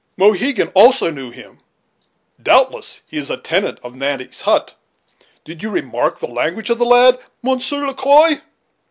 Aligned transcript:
Mohegan 0.17 0.69
also 0.69 1.11
knew 1.11 1.29
him. 1.29 1.59
Doubtless 2.41 3.01
he 3.05 3.17
is 3.19 3.29
a 3.29 3.37
tenant 3.37 3.79
of 3.83 3.93
Natty's 3.93 4.41
hut. 4.41 4.73
Did 5.45 5.61
you 5.61 5.69
remark 5.69 6.17
the 6.17 6.27
language 6.27 6.71
of 6.71 6.79
the 6.79 6.85
lad. 6.85 7.19
Monsieur 7.43 7.85
Le 7.85 7.93
Quoi?" 7.93 8.41